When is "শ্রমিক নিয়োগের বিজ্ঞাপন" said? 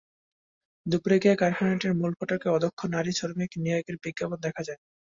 3.13-4.37